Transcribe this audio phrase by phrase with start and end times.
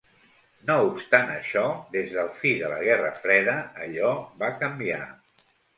[0.69, 1.63] No obstant això,
[1.97, 3.57] des del fi de la Guerra Freda
[3.87, 5.05] allò va canviar.